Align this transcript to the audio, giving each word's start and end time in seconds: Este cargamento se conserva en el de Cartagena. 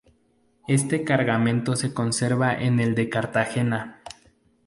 Este 0.67 1.03
cargamento 1.03 1.75
se 1.75 1.93
conserva 1.93 2.55
en 2.55 2.79
el 2.79 2.95
de 2.95 3.07
Cartagena. 3.07 4.01